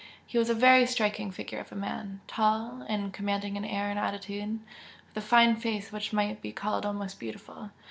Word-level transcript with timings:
He 0.25 0.39
was 0.39 0.49
a 0.49 0.55
very 0.55 0.87
striking 0.87 1.29
figure 1.29 1.59
of 1.59 1.71
a 1.71 1.75
man 1.75 2.21
tall, 2.25 2.83
and 2.89 3.13
commanding 3.13 3.55
in 3.55 3.63
air 3.63 3.91
and 3.91 3.99
attitude, 3.99 4.59
with 5.13 5.23
a 5.23 5.27
fine 5.27 5.55
face 5.57 5.91
which 5.91 6.11
might 6.11 6.41
be 6.41 6.51
called 6.51 6.87
almost 6.87 7.19
beautiful. 7.19 7.69